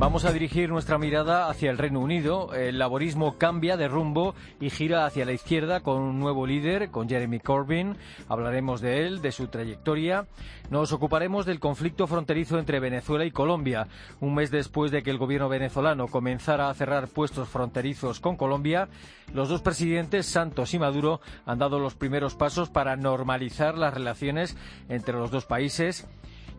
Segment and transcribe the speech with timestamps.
[0.00, 2.54] Vamos a dirigir nuestra mirada hacia el Reino Unido.
[2.54, 7.06] El laborismo cambia de rumbo y gira hacia la izquierda con un nuevo líder, con
[7.06, 7.98] Jeremy Corbyn.
[8.26, 10.26] Hablaremos de él, de su trayectoria.
[10.70, 13.88] Nos ocuparemos del conflicto fronterizo entre Venezuela y Colombia.
[14.20, 18.88] Un mes después de que el gobierno venezolano comenzara a cerrar puestos fronterizos con Colombia,
[19.34, 24.56] los dos presidentes, Santos y Maduro, han dado los primeros pasos para normalizar las relaciones
[24.88, 26.08] entre los dos países.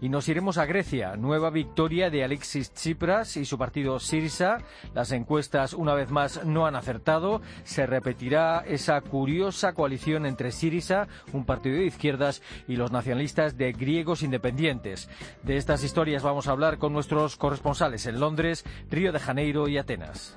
[0.02, 1.16] Y nos iremos a Grecia.
[1.16, 4.58] Nueva victoria de Alexis Tsipras y su partido Sirisa.
[4.96, 7.42] Las encuestas, una vez más, no han acertado.
[7.64, 13.73] Se repetirá esa curiosa coalición entre Sirisa, un partido de izquierdas, y los nacionalistas de
[13.73, 15.08] griegos independientes.
[15.44, 19.78] De estas historias vamos a hablar con nuestros corresponsales en Londres, Río de Janeiro y
[19.78, 20.34] Atenas.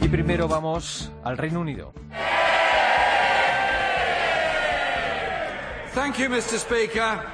[0.00, 1.92] Y primero vamos al Reino Unido.
[5.94, 6.56] Thank you, Mr.
[6.56, 7.30] Speaker.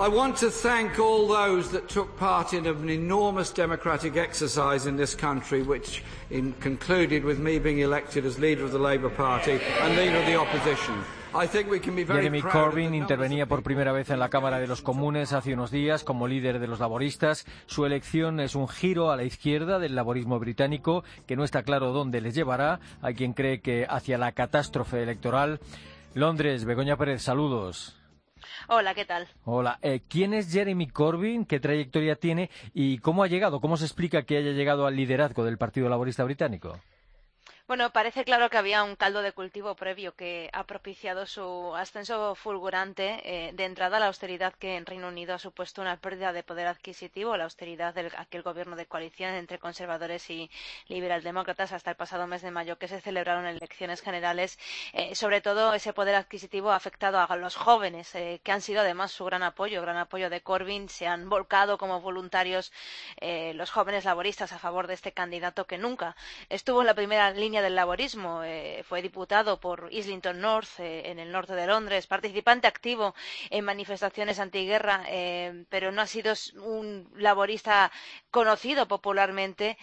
[0.00, 4.96] I want to thank all those that took part in an enormous democratic exercise in
[4.96, 9.60] this country, which in, concluded with me being elected as leader of the Labour Party
[9.82, 11.04] and leader of the opposition.
[11.32, 16.04] Jeremy Corbyn intervenía por primera vez en la Cámara de los Comunes hace unos días
[16.04, 17.46] como líder de los laboristas.
[17.66, 21.92] Su elección es un giro a la izquierda del laborismo británico que no está claro
[21.92, 22.80] dónde les llevará.
[23.00, 25.60] Hay quien cree que hacia la catástrofe electoral.
[26.14, 27.96] Londres, Begoña Pérez, saludos.
[28.68, 29.28] Hola, ¿qué tal?
[29.44, 31.46] Hola, eh, ¿quién es Jeremy Corbyn?
[31.46, 32.50] ¿Qué trayectoria tiene?
[32.74, 33.60] ¿Y cómo ha llegado?
[33.60, 36.78] ¿Cómo se explica que haya llegado al liderazgo del Partido Laborista Británico?
[37.72, 42.34] Bueno, parece claro que había un caldo de cultivo previo que ha propiciado su ascenso
[42.34, 43.22] fulgurante.
[43.24, 46.66] Eh, de entrada, la austeridad que en Reino Unido ha supuesto una pérdida de poder
[46.66, 50.50] adquisitivo, la austeridad del aquel gobierno de coalición entre conservadores y
[50.88, 54.58] liberaldemócratas hasta el pasado mes de mayo que se celebraron elecciones generales.
[54.92, 58.82] Eh, sobre todo, ese poder adquisitivo ha afectado a los jóvenes, eh, que han sido
[58.82, 60.90] además su gran apoyo, gran apoyo de Corbyn.
[60.90, 62.70] Se han volcado como voluntarios
[63.54, 66.16] los jóvenes laboristas a favor de este candidato que nunca
[66.50, 68.42] estuvo en la primera línea del laborismo.
[68.44, 73.14] Eh, fue diputado por Islington North, eh, en el norte de Londres, participante activo
[73.50, 77.90] en manifestaciones antiguerra, eh, pero no ha sido un laborista
[78.30, 79.76] conocido popularmente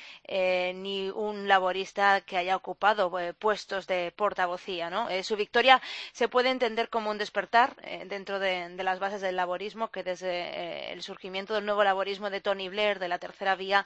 [0.75, 4.89] ni un laborista que haya ocupado puestos de portavocía.
[5.23, 7.75] su victoria se puede entender como un despertar
[8.07, 12.41] dentro de, de, las bases del laborismo que desde el surgimiento del nuevo laborismo de
[12.41, 13.85] Tony Blair, de la tercera vía,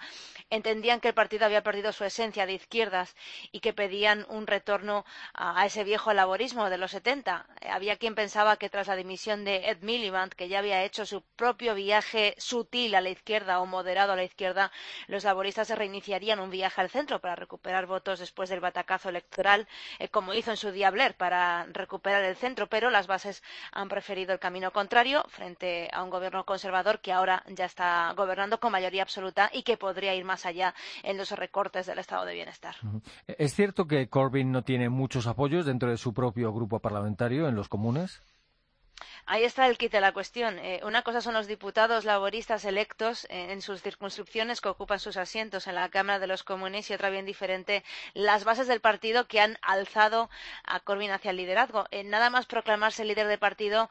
[0.50, 3.16] entendían que el partido había perdido su esencia de izquierdas
[3.52, 7.46] y que pedían un retorno a, ese viejo laborismo de los 70.
[7.70, 11.22] Había quien pensaba que tras la dimisión de Ed Miliband, que ya había hecho su
[11.22, 14.72] propio viaje sutil a la izquierda o moderado a la izquierda,
[15.08, 19.68] los laboristas se reiniciarían un viaje al centro para recuperar votos después del batacazo electoral,
[20.00, 23.90] eh, como hizo en su día Blair para recuperar el centro, pero las bases han
[23.90, 28.72] preferido el camino contrario frente a un gobierno conservador que ahora ya está gobernando con
[28.72, 30.74] mayoría absoluta y que podría ir más allá
[31.04, 32.76] en los recortes del estado de bienestar.
[33.28, 37.56] Es cierto que Corbyn no tiene muchos apoyos dentro de su propio grupo parlamentario en
[37.56, 38.22] los comunes?
[39.26, 40.60] Ahí está el kit de la cuestión.
[40.60, 45.16] Eh, una cosa son los diputados laboristas electos eh, en sus circunscripciones que ocupan sus
[45.16, 49.26] asientos en la Cámara de los Comunes y otra bien diferente las bases del partido
[49.26, 50.30] que han alzado
[50.66, 51.86] a Corbyn hacia el liderazgo.
[51.92, 53.90] Eh, nada más proclamarse líder del partido,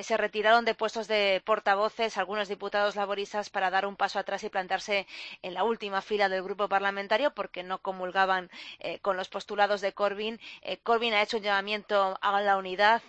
[0.00, 4.48] se retiraron de puestos de portavoces algunos diputados laboristas para dar un paso atrás y
[4.48, 5.06] plantarse
[5.42, 8.50] en la última fila del grupo parlamentario porque no comulgaban
[9.02, 10.40] con los postulados de Corbyn.
[10.82, 13.02] Corbyn ha hecho un llamamiento a la unidad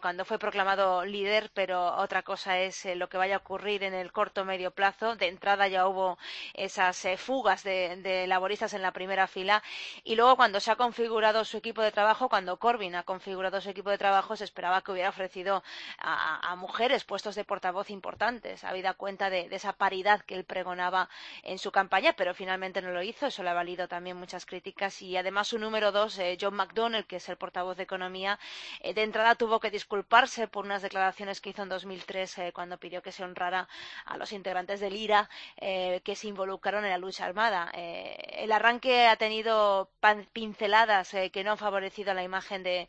[0.00, 3.94] cuando fue proclamado líder, pero otra cosa es eh, lo que vaya a ocurrir en
[3.94, 5.16] el corto medio plazo.
[5.16, 6.18] De entrada ya hubo
[6.54, 9.62] esas eh, fugas de, laboristas en la primera fila
[10.04, 13.70] y luego cuando se ha configurado su equipo de trabajo, cuando Corbyn ha configurado su
[13.70, 15.62] equipo de trabajo, se esperaba que hubiera ofrecido
[15.98, 21.08] a, mujeres puestos de portavoz importantes, habida cuenta de, esa paridad que él pregonaba
[21.42, 23.26] en su campaña, pero finalmente no lo hizo.
[23.26, 27.06] Eso le ha valido también muchas críticas y además su número dos, eh, John McDonnell,
[27.06, 28.38] que es el portavoz de Economía,
[28.82, 32.78] de entrada tuvo que disculparse por unas declaraciones declaraciones que hizo en 2003 eh, cuando
[32.78, 33.68] pidió que se honrara
[34.06, 35.28] a los integrantes del IRA
[35.58, 37.70] eh, que se involucraron en la lucha armada.
[37.74, 39.90] Eh, el arranque ha tenido
[40.32, 42.88] pinceladas que no han favorecido la imagen de,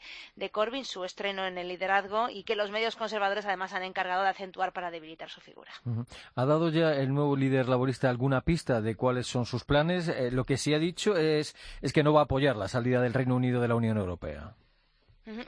[0.51, 4.29] Corbyn, su estreno en el liderazgo y que los medios conservadores además han encargado de
[4.29, 5.71] acentuar para debilitar su figura.
[6.35, 10.11] ¿Ha dado ya el nuevo líder laborista alguna pista de cuáles son sus planes?
[10.31, 13.13] lo que sí ha dicho es, es que no va a apoyar la salida del
[13.13, 14.55] Reino Unido de la Unión Europea.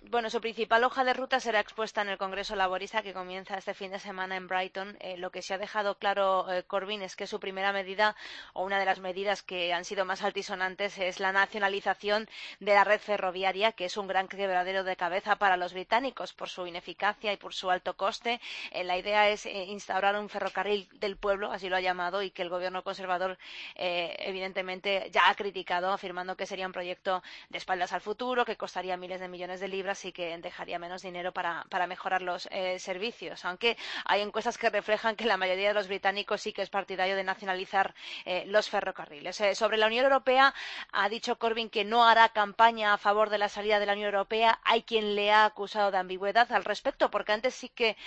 [0.10, 3.74] Bueno, su principal hoja de ruta será expuesta en el Congreso Laborista que comienza este
[3.74, 4.98] fin de semana en Brighton.
[5.00, 8.18] Eh, lo que se ha dejado claro eh, Corbyn es que su primera medida
[8.52, 12.28] o una de las medidas que han sido más altisonantes es la nacionalización
[12.60, 16.50] de la red ferroviaria, que es un gran quebradero de cabeza para los británicos por
[16.50, 18.42] su ineficacia y por su alto coste.
[18.72, 22.42] Eh, la idea es instaurar un ferrocarril del pueblo, así lo ha llamado, y que
[22.42, 23.38] el gobierno conservador
[23.76, 28.98] evidentemente ya ha criticado, afirmando que sería un proyecto de espaldas al futuro, que costaría
[28.98, 33.46] miles de millones de libras y que dejaría menos dinero para, mejorar los eh, servicios.
[33.46, 37.16] Aunque hay encuestas que reflejan que la mayoría de los británicos sí que es partidario
[37.16, 37.94] de nacionalizar
[38.26, 39.40] eh, los ferrocarriles.
[39.42, 40.54] Eh, sobre la Unión Europea,
[40.92, 44.08] ha dicho Corbyn que no hará campaña a favor de la salida de la Unión
[44.08, 44.60] Europea.
[44.64, 47.98] Hay quien le ha acusado de ambigüedad al respecto, porque antes sí que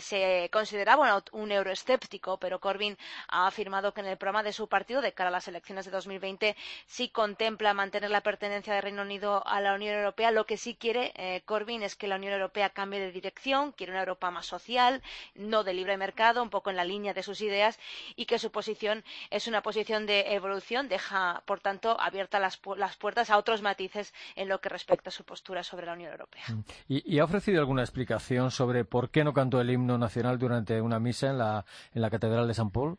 [0.00, 2.96] se consideraba un euroescéptico, pero Corbyn
[3.28, 5.90] ha afirmado que en el programa de su partido de cara a las elecciones de
[5.90, 6.56] 2020
[6.86, 10.30] sí contempla mantener la pertenencia del Reino Unido a la Unión Europea.
[10.30, 13.92] Lo que sí quiere eh, Corbyn es que la Unión Europea cambie de dirección, quiere
[13.92, 15.02] una Europa más social,
[15.34, 17.78] no de libre mercado, un poco en la línea de sus ideas,
[18.16, 23.30] y que su posición es una posición de evolución, deja, por tanto, abiertas las, puertas
[23.30, 26.44] a otros matices en lo que respecta a su postura sobre la Unión Europea.
[26.48, 26.64] Mm.
[26.88, 30.98] ¿Y, ha ofrecido alguna explicación sobre por qué no cantó el himno nacional durante una
[30.98, 32.98] misa en la, en la Catedral de San Paul?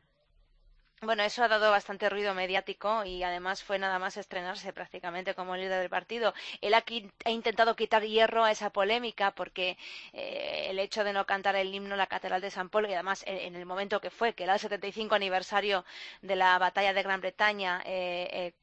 [1.01, 5.55] Bueno, eso ha dado bastante ruido mediático y además fue nada más estrenarse prácticamente como
[5.55, 6.33] líder del partido.
[6.61, 6.83] Él ha,
[7.25, 9.77] ha intentado quitar hierro a esa polémica porque
[10.13, 12.93] eh, el hecho de no cantar el himno en la Catedral de San Polo y
[12.93, 15.85] además en, el momento que fue, que era el 75 aniversario
[16.21, 18.53] de la batalla de Gran Bretaña, eh, eh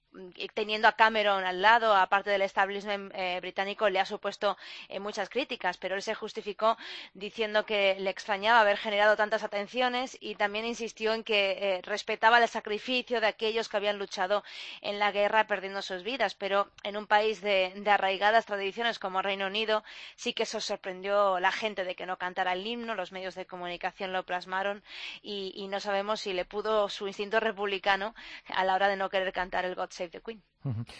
[0.54, 4.56] teniendo a Cameron al lado, aparte del establishment eh, británico, le ha supuesto
[4.88, 6.76] eh, muchas críticas, pero él se justificó
[7.14, 12.38] diciendo que le extrañaba haber generado tantas atenciones y también insistió en que eh, respetaba
[12.38, 14.44] el sacrificio de aquellos que habían luchado
[14.80, 16.34] en la guerra perdiendo sus vidas.
[16.34, 19.84] Pero en un país de, arraigadas tradiciones como Reino Unido,
[20.16, 23.46] sí que eso sorprendió la gente de que no cantara el himno, los medios de
[23.46, 24.82] comunicación lo plasmaron
[25.22, 28.14] y, y no sabemos si le pudo su instinto republicano
[28.48, 30.05] a la hora de no querer cantar el God Save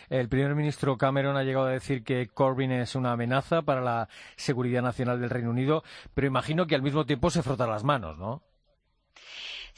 [0.09, 4.09] el primer ministro Cameron ha llegado a decir que Corbyn es una amenaza para la
[4.37, 5.83] seguridad nacional del Reino Unido,
[6.15, 8.43] pero imagino que al mismo tiempo se frota las manos, ¿no?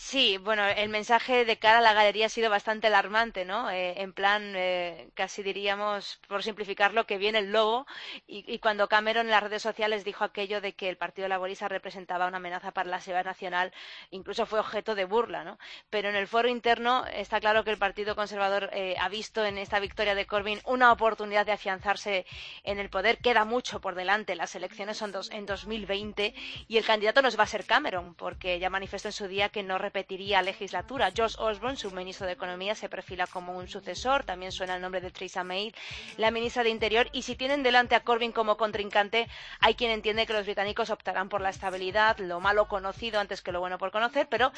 [0.01, 3.69] Sí, bueno, el mensaje de cara a la galería ha sido bastante alarmante, ¿no?
[3.69, 7.85] Eh, en plan, eh, casi diríamos, por simplificarlo, que viene el lobo.
[8.29, 12.29] Y, cuando Cameron en las redes sociales dijo aquello de que el Partido Laborista representaba
[12.29, 13.73] una amenaza para la seguridad nacional,
[14.13, 15.59] incluso fue objeto de burla, ¿no?
[15.91, 19.59] Pero en el foro interno está claro que el Partido Conservador eh, ha visto en
[19.59, 22.25] esta victoria de Corbyn una oportunidad de afianzarse
[22.63, 23.19] en el poder.
[23.19, 24.37] Queda mucho por delante.
[24.37, 26.35] Las elecciones son dos, en 2020
[26.69, 29.65] y el candidato no va a ser Cameron, porque ya manifestó en su día que
[29.65, 31.11] no repetiría legislatura.
[31.17, 34.23] George Osborne, su ministro de Economía, se perfila como un sucesor.
[34.25, 35.73] También suena el nombre de Theresa May,
[36.19, 37.09] la ministra de Interior.
[37.13, 39.29] Y si tienen delante a Corbyn como contrincante,
[39.61, 43.51] hay quien entiende que los británicos optarán por la estabilidad, lo malo conocido antes que
[43.51, 44.29] lo bueno por conocer.
[44.29, 44.53] Pero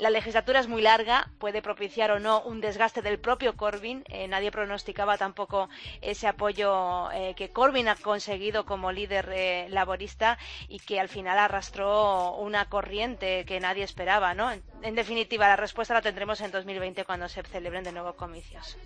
[0.00, 4.02] la legislatura es muy larga, puede propiciar o no un desgaste del propio Corbyn.
[4.08, 5.68] Eh, nadie pronosticaba tampoco
[6.00, 10.38] ese apoyo eh, que Corbyn ha conseguido como líder eh, laborista
[10.68, 14.50] y que al final arrastró una corriente que nadie esperaba, ¿no?
[14.82, 18.76] En definitiva, la respuesta la tendremos en 2020 cuando se celebren de nuevo comicios.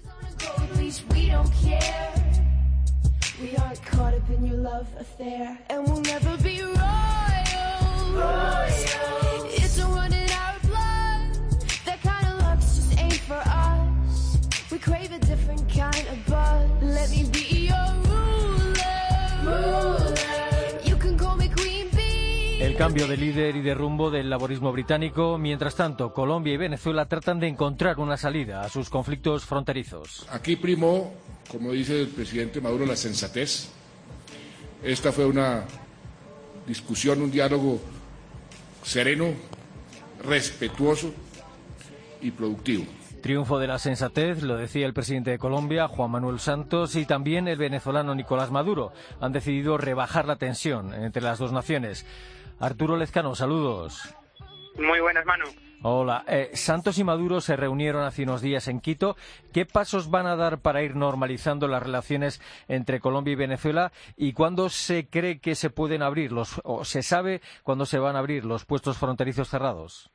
[22.86, 25.38] Cambio de líder y de rumbo del laborismo británico.
[25.38, 30.24] Mientras tanto, Colombia y Venezuela tratan de encontrar una salida a sus conflictos fronterizos.
[30.30, 31.12] Aquí primó,
[31.50, 33.72] como dice el presidente Maduro, la sensatez.
[34.84, 35.64] Esta fue una
[36.64, 37.80] discusión, un diálogo
[38.84, 39.34] sereno,
[40.22, 41.12] respetuoso
[42.22, 42.84] y productivo.
[43.20, 47.48] Triunfo de la sensatez, lo decía el presidente de Colombia, Juan Manuel Santos, y también
[47.48, 48.92] el venezolano Nicolás Maduro.
[49.20, 52.06] Han decidido rebajar la tensión entre las dos naciones.
[52.60, 54.14] Arturo Lezcano, saludos.
[54.76, 55.44] Muy buenas, Manu.
[55.82, 56.24] Hola.
[56.26, 59.16] Eh, Santos y Maduro se reunieron hace unos días en Quito.
[59.52, 63.92] ¿Qué pasos van a dar para ir normalizando las relaciones entre Colombia y Venezuela?
[64.16, 68.16] ¿Y cuándo se cree que se pueden abrir los, o se sabe cuándo se van
[68.16, 70.10] a abrir los puestos fronterizos cerrados?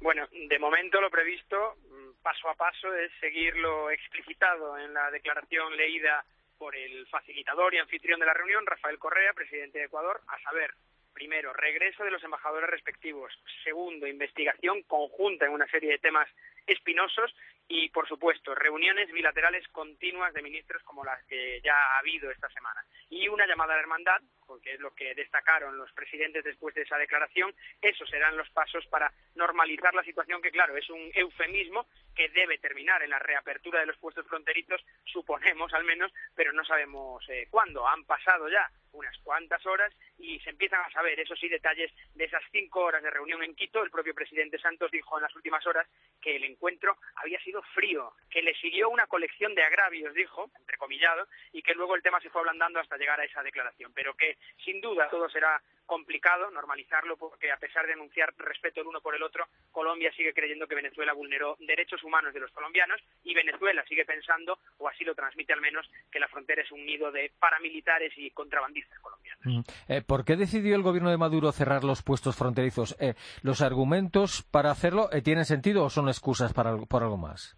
[0.00, 1.56] Bueno, de momento lo previsto,
[1.90, 6.24] mm, paso a paso, es seguir lo explicitado en la declaración leída
[6.58, 10.74] por el facilitador y anfitrión de la reunión, Rafael Correa, presidente de Ecuador, a saber,
[11.16, 13.32] Primero, regreso de los embajadores respectivos.
[13.64, 16.28] Segundo, investigación conjunta en una serie de temas
[16.66, 17.34] espinosos
[17.68, 22.48] y, por supuesto, reuniones bilaterales continuas de ministros como las que ya ha habido esta
[22.50, 22.84] semana.
[23.10, 26.82] Y una llamada a la hermandad, porque es lo que destacaron los presidentes después de
[26.82, 31.86] esa declaración, esos serán los pasos para normalizar la situación, que claro, es un eufemismo
[32.14, 36.64] que debe terminar en la reapertura de los puestos fronterizos, suponemos al menos, pero no
[36.64, 37.86] sabemos eh, cuándo.
[37.86, 42.24] Han pasado ya unas cuantas horas y se empiezan a saber, eso sí, detalles de
[42.24, 43.82] esas cinco horas de reunión en Quito.
[43.82, 45.86] El propio presidente Santos dijo en las últimas horas
[46.20, 51.26] que el encuentro había sido frío, que le siguió una colección de agravios, dijo, entrecomillado,
[51.52, 54.36] y que luego el tema se fue ablandando hasta llegar a esa declaración, pero que
[54.64, 59.14] sin duda todo será complicado normalizarlo porque a pesar de anunciar respeto el uno por
[59.14, 63.84] el otro, Colombia sigue creyendo que Venezuela vulneró derechos humanos de los colombianos y Venezuela
[63.88, 67.32] sigue pensando, o así lo transmite al menos, que la frontera es un nido de
[67.38, 69.44] paramilitares y contrabandistas colombianos.
[69.44, 69.92] Mm.
[69.92, 72.96] Eh, ¿Por qué decidió el gobierno de Maduro cerrar los puestos fronterizos?
[73.00, 77.56] Eh, ¿Los argumentos para hacerlo eh, tienen sentido o son excusas para, por algo más?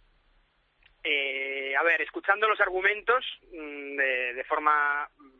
[1.78, 5.37] a ver, escuchando los argumentos mm, de forma eh,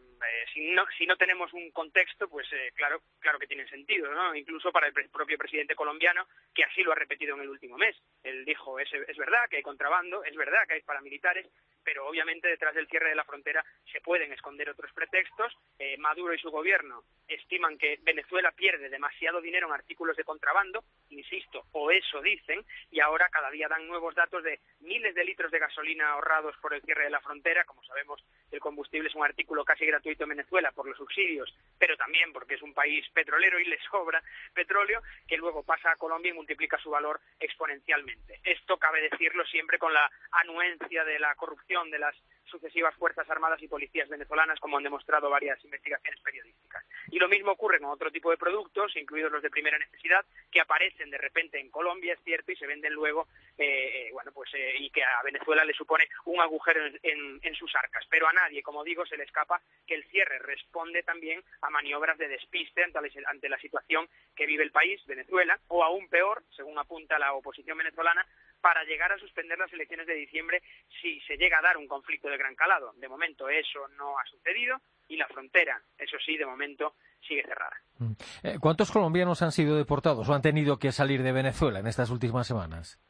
[0.53, 4.35] si, no, si no tenemos un contexto, pues eh, claro, claro que tiene sentido, ¿no?
[4.35, 7.97] Incluso para el propio presidente colombiano, que así lo ha repetido en el último mes.
[8.23, 11.47] Él dijo, es, es verdad que hay contrabando, es verdad que hay paramilitares,
[11.89, 15.57] pero obviamente detrás del cierre de la frontera se pueden esconder otros pretextos.
[15.79, 20.85] Eh, Maduro y su gobierno estiman que Venezuela pierde demasiado dinero en artículos de contrabando,
[21.09, 25.51] insisto, o eso dicen, y ahora cada día dan nuevos datos de miles de litros
[25.51, 27.65] de gasolina ahorrados por el cierre de la frontera.
[27.65, 31.97] Como sabemos, el combustible es un artículo casi gratuito en Venezuela por los subsidios, pero
[31.97, 36.33] también porque es un país petrolero y le sobra petróleo, que luego pasa a Colombia
[36.33, 38.41] y multiplica su valor exponencialmente.
[38.45, 42.15] Esto cabe decirlo siempre con la anuencia de la corrupción de las
[42.49, 46.85] sucesivas Fuerzas Armadas y policías venezolanas, como han demostrado varias investigaciones periodísticas.
[47.11, 50.61] Y lo mismo ocurre con otro tipo de productos, incluidos los de primera necesidad, que
[50.61, 54.51] aparecen de repente en Colombia, es cierto, y se venden luego, eh, eh, bueno, pues,
[54.55, 58.05] eh, y que a Venezuela le supone un agujero en, en, sus arcas.
[58.11, 62.19] Pero a nadie, como digo, se le escapa que el cierre responde también a maniobras
[62.19, 66.43] de despiste ante la, ante la situación que vive el país, Venezuela, o aún peor,
[66.51, 68.27] según apunta la oposición venezolana,
[68.61, 70.63] para llegar a suspender las elecciones de diciembre
[71.01, 72.93] si se llega a dar un conflicto de gran calado.
[72.97, 76.95] De momento eso no ha sucedido y la frontera, eso sí, de momento
[77.27, 77.77] sigue cerrada.
[77.99, 78.13] Mm.
[78.43, 82.11] Eh, ¿Cuántos colombianos han sido deportados o han tenido que salir de Venezuela en estas
[82.11, 83.01] últimas semanas?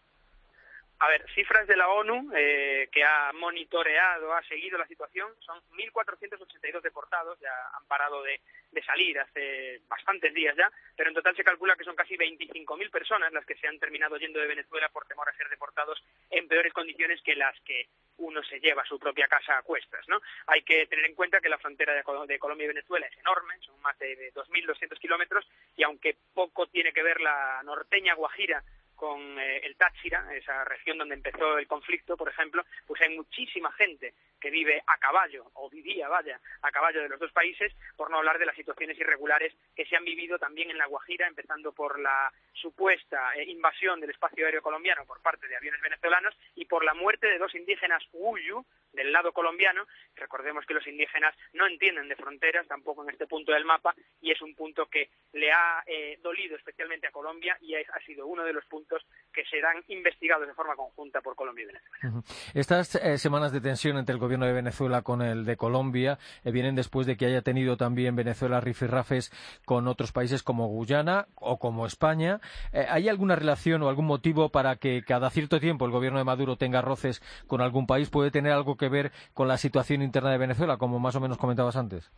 [1.01, 5.61] A ver, cifras de la ONU eh, que ha monitoreado, ha seguido la situación, son
[5.71, 8.41] 1.482 deportados, ya han parado de,
[8.87, 13.33] salir hace bastantes días ya, pero en total se calcula que son casi 25.000 personas
[13.33, 16.73] las que se han terminado yendo de Venezuela por temor a ser deportados en peores
[16.73, 17.89] condiciones que las que
[18.19, 20.21] uno se lleva a su propia casa a cuestas, ¿no?
[20.47, 22.03] Hay que tener en cuenta que la frontera de,
[22.39, 27.03] Colombia y Venezuela es enorme, son más de 2.200 kilómetros, y aunque poco tiene que
[27.03, 28.63] ver la norteña Guajira
[28.99, 33.71] con eh, el Táchira, esa región donde empezó el conflicto, por ejemplo, pues hay muchísima
[33.73, 38.11] gente que vive a caballo, o vivía, vaya, a caballo de los dos países, por
[38.11, 41.73] no hablar de las situaciones irregulares que se han vivido también en La Guajira, empezando
[41.73, 46.65] por la supuesta eh, invasión del espacio aéreo colombiano por parte de aviones venezolanos y
[46.65, 49.87] por la muerte de dos indígenas Huyu, del lado colombiano.
[50.17, 54.31] Recordemos que los indígenas no entienden de fronteras, tampoco en este punto del mapa, y
[54.31, 58.45] es un punto que le ha eh, dolido especialmente a Colombia y ha sido uno
[58.45, 59.03] de los puntos
[59.33, 62.23] que serán investigados de forma conjunta por Colombia y Venezuela.
[62.55, 66.51] Estas eh, semanas de tensión entre el gobierno de Venezuela con el de Colombia eh,
[66.51, 69.31] vienen después de que haya tenido también Venezuela rifirrafes
[69.65, 72.41] con otros países como Guyana o como España.
[72.73, 76.57] ¿Hay alguna relación o algún motivo para que cada cierto tiempo el gobierno de Maduro
[76.57, 78.11] tenga roces con algún país?
[78.11, 81.37] ¿Puede tener algo que ver con la situación interna de Venezuela, como más o menos
[81.37, 82.11] comentabas antes?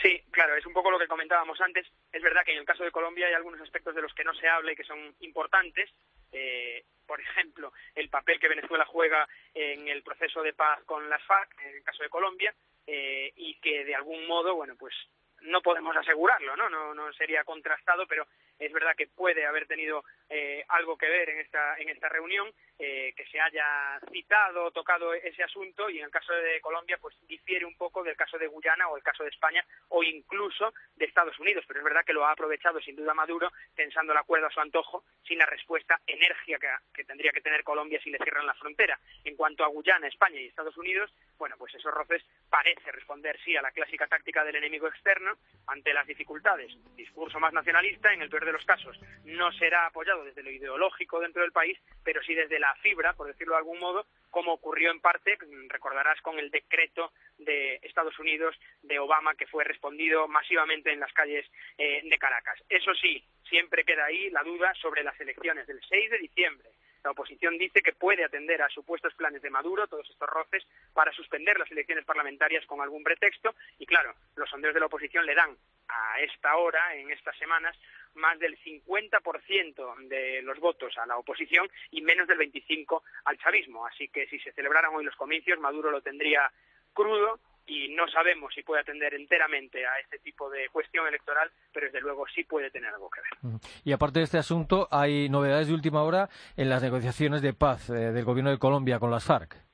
[0.00, 1.86] Sí, claro, es un poco lo que comentábamos antes.
[2.12, 4.34] Es verdad que en el caso de Colombia hay algunos aspectos de los que no
[4.34, 5.90] se habla y que son importantes.
[6.32, 11.22] Eh, por ejemplo, el papel que Venezuela juega en el proceso de paz con las
[11.24, 12.54] FARC, en el caso de Colombia,
[12.86, 14.94] eh, y que de algún modo, bueno, pues
[15.42, 16.68] no podemos asegurarlo, ¿no?
[16.68, 18.26] No, no sería contrastado, pero
[18.58, 22.52] es verdad que puede haber tenido eh, algo que ver en esta, en esta reunión,
[22.78, 27.16] eh, que se haya citado, tocado ese asunto y en el caso de Colombia pues
[27.26, 31.06] difiere un poco del caso de Guyana o el caso de España o incluso de
[31.06, 34.48] Estados Unidos, pero es verdad que lo ha aprovechado sin duda Maduro tensando la cuerda
[34.48, 38.46] a su antojo sin la respuesta enérgica que, tendría que tener Colombia si le cierran
[38.46, 38.98] la frontera.
[39.24, 43.56] En cuanto a Guyana, España y Estados Unidos, bueno, pues esos roces parece responder sí
[43.56, 45.32] a la clásica táctica del enemigo externo
[45.66, 46.72] ante las dificultades.
[46.96, 51.20] Discurso más nacionalista, en el peor de los casos, no será apoyado desde lo ideológico
[51.20, 54.90] dentro del país, pero sí desde la fibra, por decirlo de algún modo, como ocurrió
[54.90, 60.92] en parte, recordarás, con el decreto de Estados Unidos de Obama que fue respondido masivamente
[60.92, 61.46] en las calles
[61.78, 62.62] eh, de Caracas.
[62.68, 66.70] Eso sí, siempre queda ahí la duda sobre las elecciones del 6 de diciembre
[67.06, 71.12] La oposición dice que puede atender a supuestos planes de Maduro, todos estos roces, para
[71.12, 73.54] suspender las elecciones parlamentarias con algún pretexto.
[73.78, 77.78] Y claro, los sondeos de la oposición le dan a esta hora, en estas semanas,
[78.14, 83.86] más del 50% de los votos a la oposición y menos del 25% al chavismo.
[83.86, 86.50] Así que si se celebraran hoy los comicios, Maduro lo tendría
[86.92, 91.86] crudo y no sabemos si puede atender enteramente a este tipo de cuestión electoral, pero
[91.86, 93.60] desde luego sí puede tener algo que ver.
[93.84, 97.90] Y aparte de este asunto, hay novedades de última hora en las negociaciones de paz
[97.90, 99.66] eh, del gobierno de Colombia con las FARC.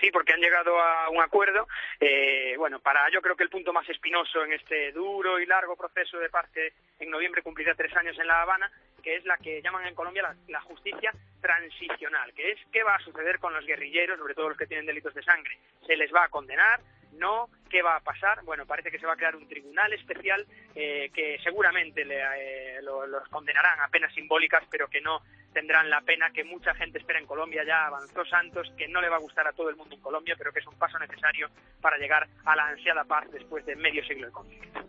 [0.00, 1.66] Sí, porque han llegado a un acuerdo.
[1.98, 5.76] Eh, bueno, para yo creo que el punto más espinoso en este duro y largo
[5.76, 8.70] proceso de paz que en noviembre cumplirá tres años en La Habana,
[9.02, 13.00] que es la que llaman en Colombia la, justicia transicional, que es qué va a
[13.00, 15.58] suceder con los guerrilleros, sobre todo los que tienen delitos de sangre.
[15.86, 16.80] ¿Se les va a condenar?
[17.12, 18.42] No, ¿qué va a pasar?
[18.44, 23.28] Bueno, parece que se va a crear un tribunal especial eh, que seguramente eh, los
[23.28, 25.22] condenarán a penas simbólicas, pero que no
[25.52, 27.64] tendrán la pena que mucha gente espera en Colombia.
[27.64, 30.34] Ya avanzó Santos, que no le va a gustar a todo el mundo en Colombia,
[30.36, 31.48] pero que es un paso necesario
[31.80, 34.80] para llegar a la ansiada paz después de medio siglo de conflicto.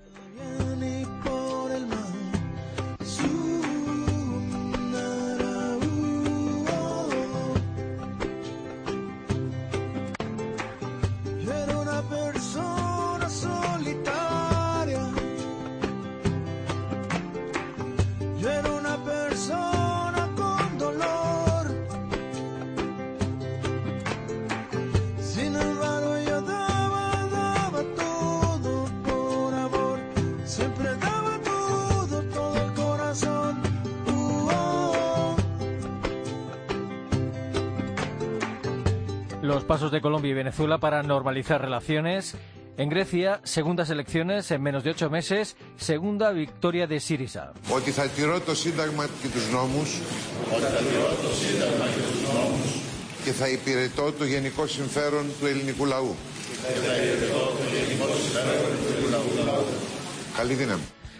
[39.59, 42.35] Los pasos de Colombia y Venezuela para normalizar relaciones.
[42.77, 47.51] En Grecia, segundas elecciones en menos de ocho meses, segunda victoria de Syriza.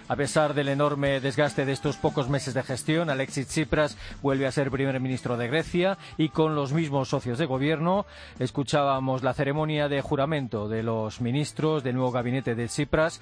[0.10, 4.52] A pesar del enorme desgaste de estos pocos meses de gestión, Alexis Tsipras vuelve a
[4.52, 8.08] ser primer ministro de Grecia y con los mismos socios de gobierno.
[8.40, 13.22] Escuchábamos la ceremonia de juramento de los ministros del nuevo gabinete de Tsipras.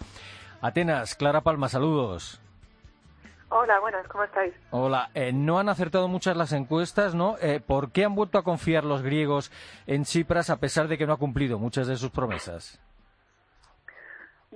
[0.61, 2.39] Atenas, Clara Palma, saludos.
[3.49, 4.53] Hola, buenas, ¿cómo estáis?
[4.71, 7.35] Hola, eh, no han acertado muchas las encuestas, ¿no?
[7.41, 9.51] Eh, ¿Por qué han vuelto a confiar los griegos
[9.87, 12.79] en Tsipras a pesar de que no ha cumplido muchas de sus promesas?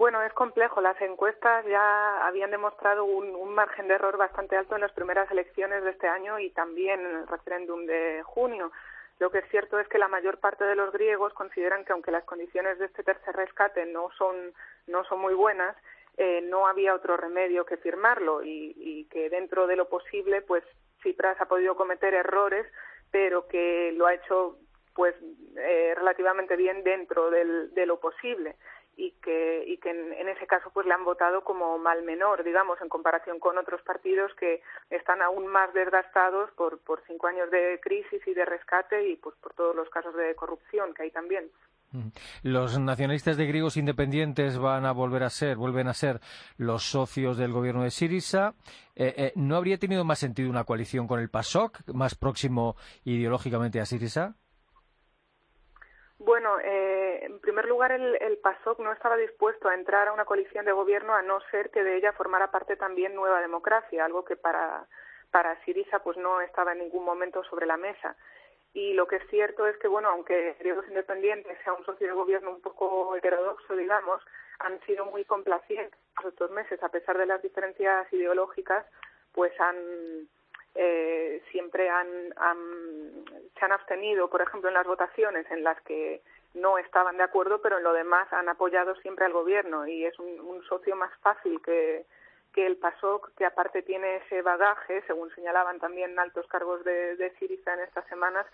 [0.01, 0.81] Bueno, es complejo.
[0.81, 5.83] Las encuestas ya habían demostrado un, margen de error bastante alto en las primeras elecciones
[5.83, 8.71] de este año y también en el referéndum de junio.
[9.19, 12.09] Lo que es cierto es que la mayor parte de los griegos consideran que aunque
[12.09, 14.55] las condiciones de este tercer rescate no son,
[14.87, 15.77] no son muy buenas,
[16.17, 20.63] eh, no había otro remedio que firmarlo y, y, que dentro de lo posible, pues
[21.03, 22.65] Cipras ha podido cometer errores,
[23.11, 24.57] pero que lo ha hecho
[24.95, 25.13] pues
[25.57, 28.55] eh, relativamente bien dentro de lo posible
[29.01, 32.79] y que, y que en, ese caso pues le han votado como mal menor, digamos,
[32.81, 34.61] en comparación con otros partidos que
[34.91, 39.35] están aún más desgastados por, por cinco años de crisis y de rescate y pues
[39.37, 41.49] por todos los casos de corrupción que hay también.
[42.43, 46.21] Los nacionalistas de griegos independientes van a volver a ser, vuelven a ser
[46.57, 48.53] los socios del gobierno de Sirisa.
[48.95, 53.81] Eh, eh, ¿No habría tenido más sentido una coalición con el PASOK, más próximo ideológicamente
[53.81, 54.35] a Sirisa?
[56.23, 60.23] Bueno, eh, en primer lugar, el, el, PASOK no estaba dispuesto a entrar a una
[60.23, 64.23] coalición de gobierno a no ser que de ella formara parte también Nueva Democracia, algo
[64.23, 64.85] que para,
[65.31, 68.15] para Siriza pues no estaba en ningún momento sobre la mesa.
[68.71, 72.13] Y lo que es cierto es que, bueno, aunque Griegos Independientes sea un socio de
[72.13, 74.21] gobierno un poco heterodoxo, digamos,
[74.59, 78.85] han sido muy complacientes estos meses, a pesar de las diferencias ideológicas,
[79.33, 80.29] pues han
[80.75, 82.33] eh, siempre han,
[83.57, 86.21] se han abstenido, por ejemplo, en las votaciones en las que
[86.53, 89.87] no estaban de acuerdo, pero en lo demás han apoyado siempre al gobierno.
[89.87, 92.05] Y es un, socio más fácil que,
[92.55, 97.73] el PASOK, que aparte tiene ese bagaje, según señalaban también altos cargos de, de Siriza
[97.73, 98.45] en estas semanas,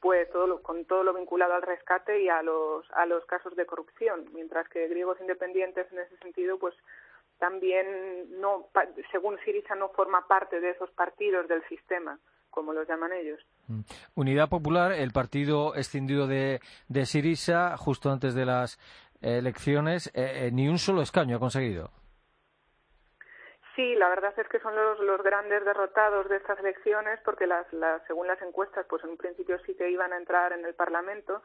[0.00, 3.66] pues todo con todo lo vinculado al rescate y a los, a los casos de
[3.66, 6.74] corrupción, mientras que griegos independientes en ese sentido, pues
[7.42, 8.68] también no,
[9.10, 12.16] según Siriza no forma parte de esos partidos del sistema,
[12.50, 13.44] como los llaman ellos.
[13.66, 13.80] Mm.
[14.14, 18.78] Unidad Popular, el partido escindido de, de Siriza, justo antes de las
[19.20, 21.90] elecciones, eh, eh, ni un solo escaño ha conseguido.
[23.74, 27.66] Sí, la verdad es que son los, los grandes derrotados de estas elecciones porque las,
[27.72, 30.74] las, según las encuestas, pues en un principio sí que iban a entrar en el
[30.74, 31.42] Parlamento,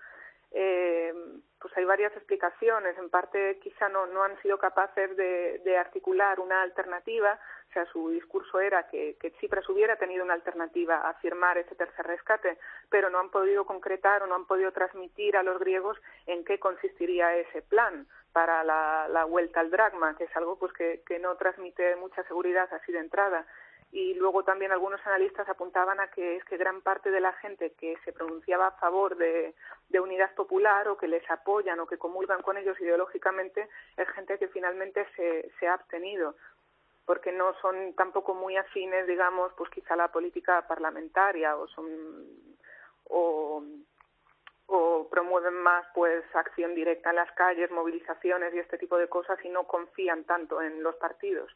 [0.51, 1.13] eh,
[1.59, 2.97] pues hay varias explicaciones.
[2.97, 7.85] En parte, quizá no, no han sido capaces de, de, articular una alternativa, O sea,
[7.87, 12.57] su discurso era que, que Tsipras hubiera tenido una alternativa a firmar ese tercer rescate,
[12.89, 16.59] pero no han podido concretar o no han podido transmitir a los griegos en qué
[16.59, 21.35] consistiría ese plan para la, vuelta al dragma, que es algo pues que, que no
[21.37, 23.45] transmite mucha seguridad así de entrada
[23.91, 27.71] y luego también algunos analistas apuntaban a que es que gran parte de la gente
[27.73, 29.55] que se pronunciaba a favor de,
[29.99, 34.47] unidad popular o que les apoyan o que comulgan con ellos ideológicamente es gente que
[34.49, 36.35] finalmente se, se ha abstenido
[37.05, 41.87] porque no son tampoco muy afines digamos pues quizá a la política parlamentaria o son
[43.05, 43.63] o
[44.67, 49.39] o promueven más pues acción directa en las calles, movilizaciones y este tipo de cosas
[49.43, 51.49] y no confían tanto en los partidos.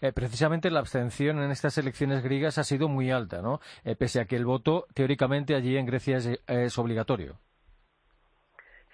[0.00, 3.60] Eh, precisamente la abstención en estas elecciones griegas ha sido muy alta, ¿no?
[3.84, 7.38] Eh, pese a que el voto teóricamente allí en Grecia es, obligatorio.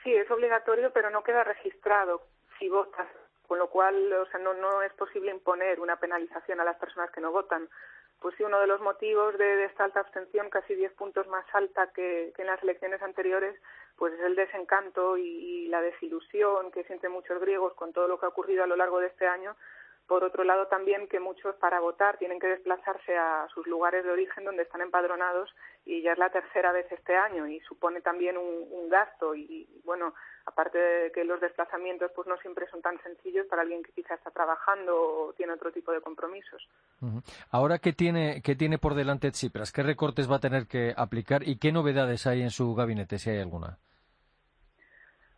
[0.05, 2.23] Sí, es obligatorio, pero no queda registrado
[2.59, 3.09] si votas,
[3.49, 7.11] con lo cual, o sea, no, no es posible imponer una penalización a las personas
[7.11, 7.69] que no votan
[8.21, 11.91] pues sí, uno de los motivos de, esta alta abstención, casi 10 puntos más alta
[11.95, 13.59] que, en las elecciones anteriores,
[13.97, 18.27] pues es el desencanto y, la desilusión que sienten muchos griegos con todo lo que
[18.27, 19.57] ha ocurrido a lo largo de este año.
[20.11, 24.11] Por otro lado, también que muchos para votar tienen que desplazarse a sus lugares de
[24.11, 25.55] origen donde están empadronados
[25.87, 30.13] y ya es la tercera vez este año y supone también un, gasto y, bueno,
[30.47, 34.15] aparte de que los desplazamientos pues no siempre son tan sencillos para alguien que quizá
[34.15, 36.69] está trabajando o tiene otro tipo de compromisos.
[37.53, 39.71] Ahora, ¿qué tiene, ¿qué tiene por delante Tsipras?
[39.71, 43.31] ¿Qué recortes va a tener que aplicar y qué novedades hay en su gabinete, si
[43.31, 43.79] hay alguna?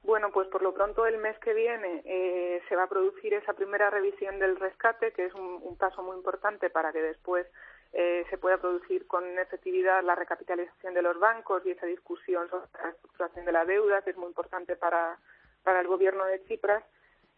[0.03, 3.53] Bueno, pues por lo pronto el mes que viene eh, se va a producir esa
[3.53, 7.47] primera revisión del rescate, que es un paso muy importante para que después
[7.93, 12.67] eh, se pueda producir con efectividad la recapitalización de los bancos y esa discusión sobre
[12.73, 15.19] la reestructuración de la deuda, que es muy importante para,
[15.63, 16.83] para el gobierno de Chipras.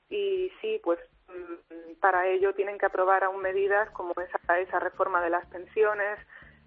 [0.08, 5.22] Y sí, pues mm, para ello tienen que aprobar aún medidas como esa, esa reforma
[5.22, 6.18] de las pensiones,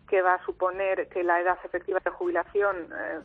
[0.08, 3.22] que va a suponer que la edad efectiva de jubilación eh,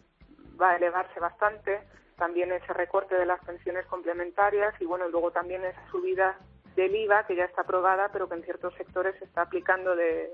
[0.58, 1.82] va a elevarse bastante,
[2.22, 6.38] también ese recorte de las pensiones complementarias y bueno, luego también esa subida
[6.76, 10.32] del IVA que ya está aprobada, pero que en ciertos sectores se está aplicando de,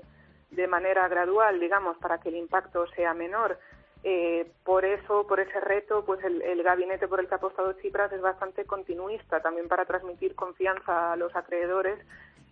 [0.51, 3.57] de manera gradual, digamos, para que el impacto sea menor.
[4.03, 8.11] Eh, por eso, por ese reto, pues el, gabinete por el que ha apostado Chipras
[8.13, 11.97] es bastante continuista, también para transmitir confianza a los acreedores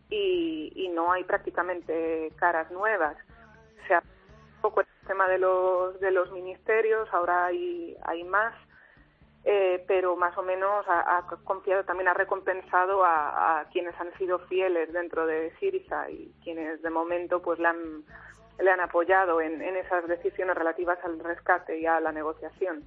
[0.10, 3.16] y, y no hay prácticamente caras nuevas.
[3.88, 8.56] Se ha un poco el tema de los, de los ministerios, ahora hay, hay más
[9.50, 14.92] eh, pero más o menos ha, confiado, también ha recompensado a, quienes han sido fieles
[14.92, 18.04] dentro de Siriza y quienes de momento pues le han,
[18.60, 22.84] le han apoyado en, en esas decisiones relativas al rescate y a la negociación.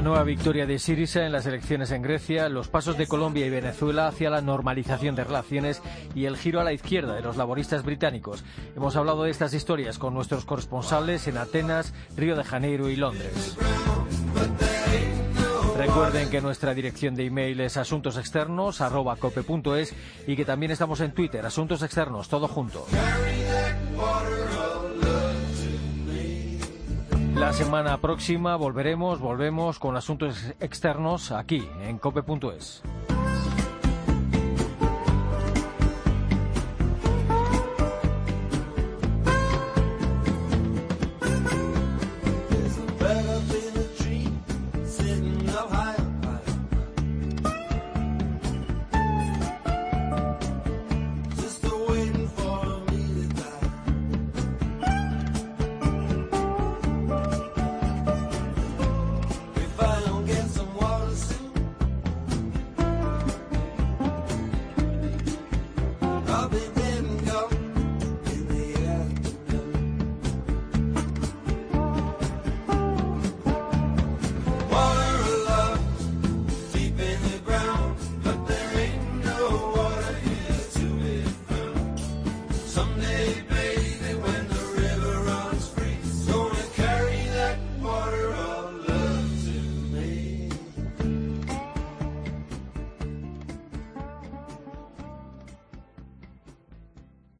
[0.00, 3.50] La nueva victoria de Sirisa en las elecciones en Grecia, los pasos de Colombia y
[3.50, 5.82] Venezuela hacia la normalización de relaciones
[6.14, 8.42] y el giro a la izquierda de los laboristas británicos.
[8.74, 13.58] Hemos hablado de estas historias con nuestros corresponsales en Atenas, Río de Janeiro y Londres.
[15.76, 19.94] Recuerden que nuestra dirección de email es asuntosexternos.cope.es
[20.26, 22.86] y que también estamos en Twitter, Asuntos Externos, todo junto.
[27.40, 32.82] La semana próxima volveremos, volvemos con asuntos externos aquí en cope.es.